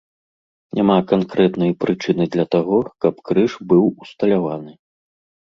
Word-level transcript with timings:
Няма 0.77 0.95
канкрэтнай 1.11 1.71
прычыны 1.85 2.23
для 2.37 2.45
таго, 2.57 2.79
каб 3.07 3.15
крыж 3.29 3.51
быў 3.75 3.85
усталяваны. 4.03 4.73